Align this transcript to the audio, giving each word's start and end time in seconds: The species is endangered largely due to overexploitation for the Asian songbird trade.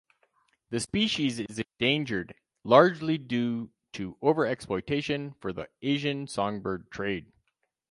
The 0.71 0.79
species 0.79 1.37
is 1.37 1.59
endangered 1.59 2.33
largely 2.63 3.19
due 3.19 3.69
to 3.93 4.17
overexploitation 4.23 5.39
for 5.39 5.53
the 5.53 5.69
Asian 5.83 6.25
songbird 6.25 6.89
trade. 6.89 7.31